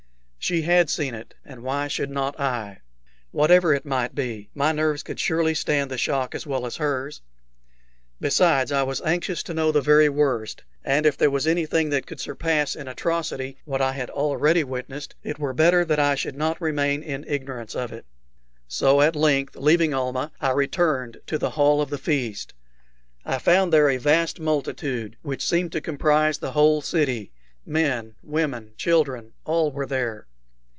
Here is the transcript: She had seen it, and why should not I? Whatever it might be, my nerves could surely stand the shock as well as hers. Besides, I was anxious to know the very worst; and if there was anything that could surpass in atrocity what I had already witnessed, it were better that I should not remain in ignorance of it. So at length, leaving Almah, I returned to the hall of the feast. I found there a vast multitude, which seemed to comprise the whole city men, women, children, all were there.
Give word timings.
She 0.43 0.63
had 0.63 0.89
seen 0.89 1.13
it, 1.13 1.35
and 1.45 1.61
why 1.63 1.87
should 1.87 2.09
not 2.09 2.37
I? 2.39 2.81
Whatever 3.29 3.73
it 3.75 3.85
might 3.85 4.13
be, 4.15 4.49
my 4.55 4.71
nerves 4.73 5.01
could 5.03 5.19
surely 5.19 5.53
stand 5.53 5.89
the 5.91 5.99
shock 5.99 6.33
as 6.35 6.45
well 6.47 6.65
as 6.65 6.75
hers. 6.77 7.21
Besides, 8.19 8.69
I 8.71 8.81
was 8.83 9.03
anxious 9.03 9.43
to 9.43 9.53
know 9.53 9.71
the 9.71 9.79
very 9.83 10.09
worst; 10.09 10.63
and 10.83 11.05
if 11.05 11.15
there 11.15 11.29
was 11.29 11.45
anything 11.47 11.89
that 11.91 12.05
could 12.07 12.19
surpass 12.19 12.75
in 12.75 12.87
atrocity 12.89 13.59
what 13.65 13.81
I 13.81 13.91
had 13.93 14.09
already 14.09 14.63
witnessed, 14.65 15.13
it 15.23 15.37
were 15.39 15.53
better 15.53 15.85
that 15.85 15.99
I 15.99 16.15
should 16.15 16.35
not 16.35 16.59
remain 16.59 17.01
in 17.03 17.23
ignorance 17.27 17.75
of 17.75 17.91
it. 17.93 18.05
So 18.67 18.99
at 19.01 19.15
length, 19.15 19.55
leaving 19.55 19.93
Almah, 19.93 20.31
I 20.41 20.49
returned 20.51 21.21
to 21.27 21.37
the 21.37 21.51
hall 21.51 21.81
of 21.83 21.91
the 21.91 21.99
feast. 21.99 22.53
I 23.23 23.37
found 23.37 23.71
there 23.71 23.89
a 23.91 23.97
vast 23.97 24.37
multitude, 24.39 25.15
which 25.21 25.45
seemed 25.45 25.71
to 25.73 25.79
comprise 25.81 26.39
the 26.39 26.51
whole 26.53 26.81
city 26.81 27.31
men, 27.65 28.15
women, 28.23 28.73
children, 28.75 29.31
all 29.45 29.71
were 29.71 29.85
there. 29.85 30.25